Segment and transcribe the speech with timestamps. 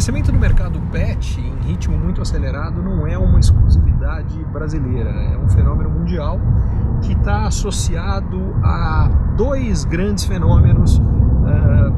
[0.00, 5.46] crescimento do mercado pet em ritmo muito acelerado não é uma exclusividade brasileira, é um
[5.46, 6.40] fenômeno mundial
[7.02, 11.94] que está associado a dois grandes fenômenos uh,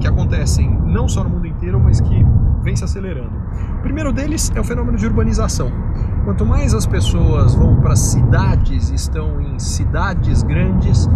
[0.00, 2.26] que acontecem não só no mundo inteiro, mas que
[2.60, 3.30] vem se acelerando.
[3.78, 5.70] O primeiro deles é o fenômeno de urbanização.
[6.24, 11.08] Quanto mais as pessoas vão para cidades, estão em cidades grandes,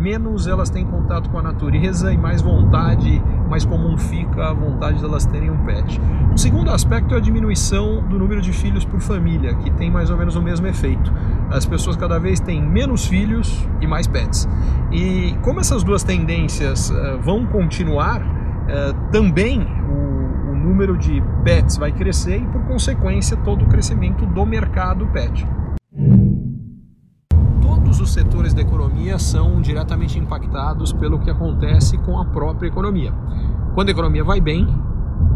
[0.00, 4.98] menos elas têm contato com a natureza e mais vontade, mais comum fica a vontade
[4.98, 6.00] de elas terem um pet.
[6.32, 10.10] O segundo aspecto é a diminuição do número de filhos por família, que tem mais
[10.10, 11.12] ou menos o mesmo efeito.
[11.50, 14.48] As pessoas cada vez têm menos filhos e mais pets.
[14.90, 20.09] E como essas duas tendências uh, vão continuar, uh, também o
[20.60, 25.46] número de pets vai crescer e, por consequência, todo o crescimento do mercado pet
[28.00, 33.12] os setores da economia são diretamente impactados pelo que acontece com a própria economia.
[33.74, 34.66] Quando a economia vai bem,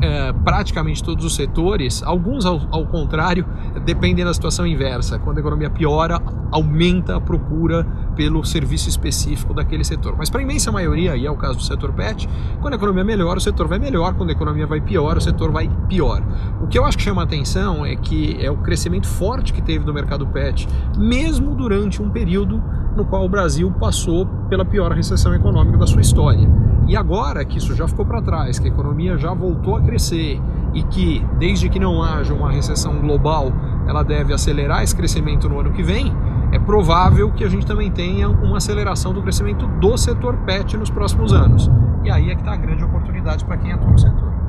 [0.00, 3.46] é, praticamente todos os setores, alguns ao, ao, contrário,
[3.84, 5.18] dependem da situação inversa.
[5.18, 10.14] Quando a economia piora, aumenta a procura pelo serviço específico daquele setor.
[10.16, 12.28] Mas para a imensa maioria, e é o caso do setor pet,
[12.60, 15.50] quando a economia melhora, o setor vai melhor, quando a economia vai pior, o setor
[15.50, 16.22] vai pior.
[16.60, 19.84] O que eu acho que chama atenção é que é o crescimento forte que teve
[19.84, 22.62] no mercado pet, mesmo durante um período
[22.96, 26.48] no qual o Brasil passou pela pior recessão econômica da sua história.
[26.86, 30.40] E agora que isso já ficou para trás, que a economia já voltou a crescer
[30.74, 33.52] e que, desde que não haja uma recessão global,
[33.86, 36.12] ela deve acelerar esse crescimento no ano que vem,
[36.52, 40.90] é provável que a gente também tenha uma aceleração do crescimento do setor pet nos
[40.90, 41.70] próximos anos.
[42.04, 44.43] E aí é que está a grande oportunidade para quem atua no setor.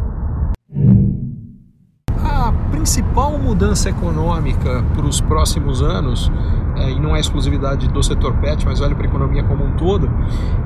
[2.45, 6.31] A principal mudança econômica para os próximos anos
[6.75, 9.71] é, e não é exclusividade do setor pet, mas olha para a economia como um
[9.71, 10.07] todo,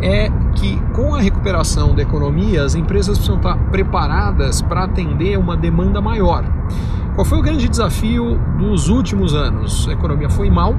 [0.01, 5.55] é que com a recuperação da economia, as empresas precisam estar preparadas para atender uma
[5.55, 6.43] demanda maior.
[7.15, 9.87] Qual foi o grande desafio dos últimos anos?
[9.87, 10.75] A economia foi mal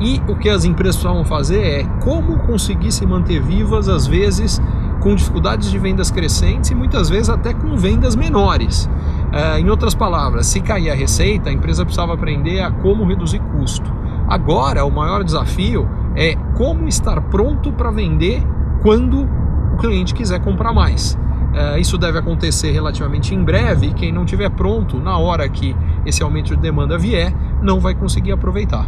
[0.00, 4.60] e o que as empresas precisavam fazer é como conseguir se manter vivas, às vezes
[5.00, 8.88] com dificuldades de vendas crescentes e muitas vezes até com vendas menores.
[9.32, 13.38] Uh, em outras palavras, se cair a receita, a empresa precisava aprender a como reduzir
[13.38, 13.90] custo.
[14.28, 18.42] Agora, o maior desafio é como estar pronto para vender
[18.82, 21.14] quando o cliente quiser comprar mais.
[21.52, 25.74] Uh, isso deve acontecer relativamente em breve e quem não tiver pronto na hora que
[26.04, 28.86] esse aumento de demanda vier não vai conseguir aproveitar.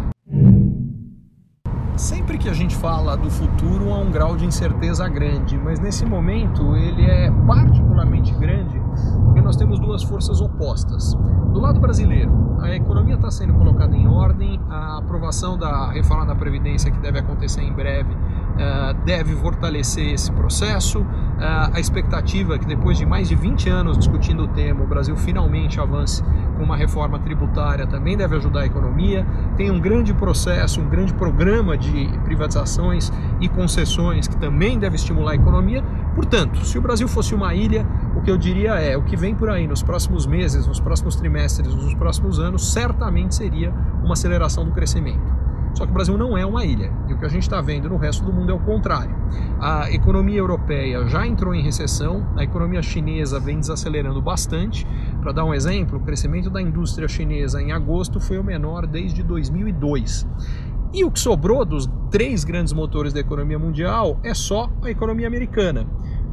[1.96, 6.04] Sempre que a gente fala do futuro há um grau de incerteza grande, mas nesse
[6.04, 8.83] momento ele é particularmente grande
[9.24, 11.14] porque nós temos duas forças opostas.
[11.52, 16.34] Do lado brasileiro, a economia está sendo colocada em ordem, a aprovação da reforma da
[16.34, 18.16] Previdência, que deve acontecer em breve,
[18.58, 21.04] eh, deve fortalecer esse processo.
[21.38, 24.86] Eh, a expectativa é que depois de mais de 20 anos discutindo o tema, o
[24.86, 26.22] Brasil finalmente avance
[26.56, 29.26] com uma reforma tributária também deve ajudar a economia.
[29.56, 35.32] Tem um grande processo, um grande programa de privatizações e concessões que também deve estimular
[35.32, 35.84] a economia.
[36.14, 37.86] Portanto, se o Brasil fosse uma ilha,
[38.24, 41.74] que eu diria é: o que vem por aí nos próximos meses, nos próximos trimestres,
[41.74, 43.70] nos próximos anos, certamente seria
[44.02, 45.44] uma aceleração do crescimento.
[45.74, 46.92] Só que o Brasil não é uma ilha.
[47.08, 49.14] E o que a gente está vendo no resto do mundo é o contrário.
[49.60, 54.86] A economia europeia já entrou em recessão, a economia chinesa vem desacelerando bastante.
[55.20, 59.24] Para dar um exemplo, o crescimento da indústria chinesa em agosto foi o menor desde
[59.24, 60.26] 2002.
[60.92, 65.26] E o que sobrou dos três grandes motores da economia mundial é só a economia
[65.26, 65.84] americana,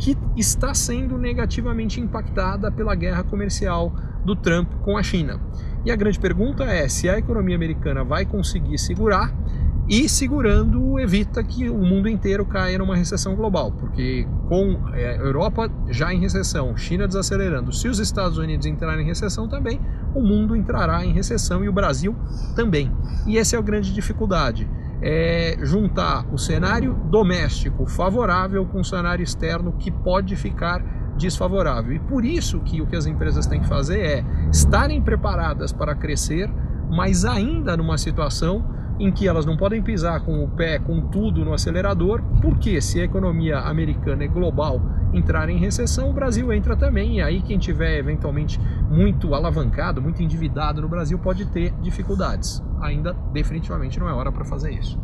[0.01, 3.93] que está sendo negativamente impactada pela guerra comercial
[4.25, 5.39] do Trump com a China.
[5.85, 9.31] E a grande pergunta é se a economia americana vai conseguir segurar
[9.87, 15.15] e segurando evita que o mundo inteiro caia numa recessão global, porque com é, a
[15.17, 19.79] Europa já em recessão, China desacelerando, se os Estados Unidos entrarem em recessão também,
[20.15, 22.15] o mundo entrará em recessão e o Brasil
[22.55, 22.91] também.
[23.27, 24.67] E essa é a grande dificuldade.
[25.01, 30.83] É juntar o cenário doméstico favorável com o cenário externo que pode ficar
[31.17, 31.93] desfavorável.
[31.93, 35.95] E por isso que o que as empresas têm que fazer é estarem preparadas para
[35.95, 36.49] crescer,
[36.89, 38.63] mas ainda numa situação
[38.99, 42.99] em que elas não podem pisar com o pé, com tudo no acelerador, porque se
[42.99, 44.81] a economia americana e global
[45.13, 48.59] entrar em recessão, o Brasil entra também, e aí quem tiver eventualmente
[48.89, 52.63] muito alavancado, muito endividado no Brasil pode ter dificuldades.
[52.81, 54.97] Ainda definitivamente não é hora para fazer isso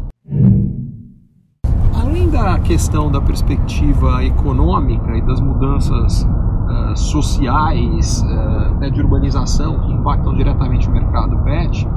[2.08, 9.92] além da questão da perspectiva econômica e das mudanças uh, sociais, uh, de urbanização que
[9.92, 11.88] impactam diretamente o mercado pet,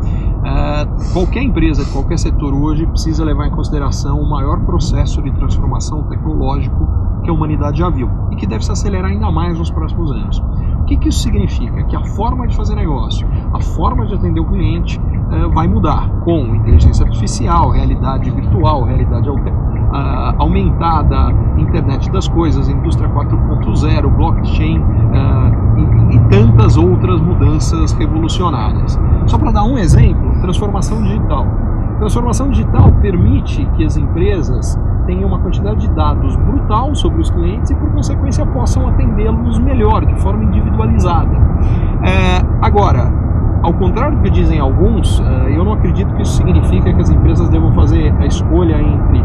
[0.50, 6.02] uh, qualquer empresa, qualquer setor hoje precisa levar em consideração o maior processo de transformação
[6.05, 6.88] tecnológico
[7.23, 10.43] que a humanidade já viu e que deve se acelerar ainda mais nos próximos anos
[10.91, 11.85] que, que isso significa?
[11.85, 16.08] Que a forma de fazer negócio, a forma de atender o cliente uh, vai mudar
[16.25, 19.37] com inteligência artificial, realidade virtual, realidade uh,
[20.38, 27.50] aumentada, internet das coisas, indústria 4.0, blockchain uh, e, e tantas outras mudanças
[27.99, 28.99] revolucionárias.
[29.27, 31.47] Só para dar um exemplo, transformação digital.
[31.99, 37.71] Transformação digital permite que as empresas tenham uma quantidade de dados brutal sobre os clientes
[37.71, 41.37] e, por consequência, possam atendê-los melhor, de forma individualizada.
[42.03, 43.12] É, agora,
[43.63, 47.11] ao contrário do que dizem alguns, é, eu não acredito que isso significa que as
[47.11, 49.23] empresas devam fazer a escolha entre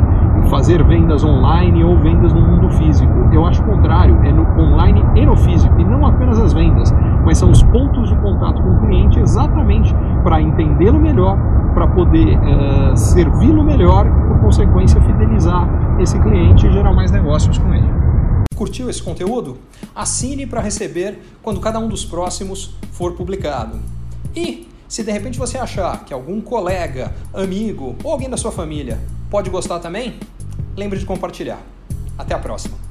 [0.49, 3.13] fazer vendas online ou vendas no mundo físico.
[3.31, 6.53] Eu acho o contrário, é no online e no físico, e não apenas as
[7.35, 9.93] mas são os pontos de contato com o cliente exatamente
[10.23, 11.37] para entendê-lo melhor,
[11.73, 15.67] para poder uh, servi-lo melhor, por consequência, fidelizar
[15.99, 17.89] esse cliente e gerar mais negócios com ele.
[18.55, 19.57] Curtiu esse conteúdo?
[19.93, 23.79] Assine para receber quando cada um dos próximos for publicado.
[24.33, 28.97] E se de repente você achar que algum colega, amigo ou alguém da sua família
[29.29, 30.15] pode gostar também,
[30.77, 31.59] lembre de compartilhar.
[32.17, 32.84] Até a próxima!